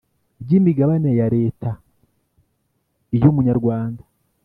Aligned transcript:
ry 0.43 0.51
imigabane 0.57 1.09
ya 1.19 1.27
Leta 1.35 1.69
iy 3.15 3.23
umunyarwanda 3.31 4.03